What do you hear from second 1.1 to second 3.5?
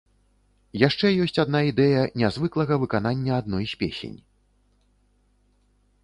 ёсць адна ідэя нязвыклага выканання